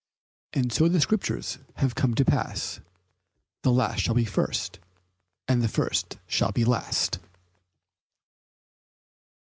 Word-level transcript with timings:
And 0.53 0.73
so 0.73 0.87
the 0.89 0.99
Scriptures 0.99 1.59
had 1.75 1.93
come 1.93 2.15
to 2.15 2.25
pass 2.25 2.79
"The 3.61 3.69
last 3.71 4.01
shall 4.01 4.15
be 4.15 4.25
first 4.25 4.79
and 5.47 5.61
the 5.61 5.67
first 5.67 6.17
shall 6.25 6.51
be 6.51 6.65
last." 6.65 7.19